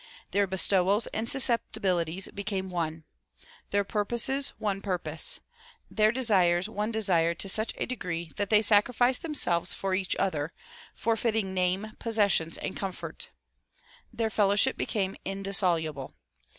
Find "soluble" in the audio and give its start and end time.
15.57-16.15